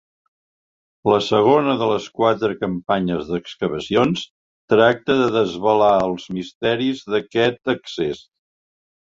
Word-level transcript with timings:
La 1.11 1.17
segona 1.25 1.75
de 1.81 1.89
les 1.91 2.07
quatre 2.21 2.49
campanyes 2.61 3.29
d'excavacions 3.33 4.23
tracta 4.75 5.19
de 5.23 5.29
desvelar 5.37 5.93
els 6.09 6.27
misteris 6.39 7.05
d'aquest 7.17 7.75
accés. 7.77 8.27